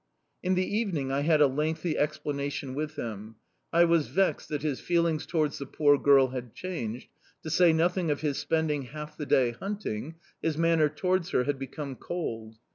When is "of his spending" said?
8.09-8.81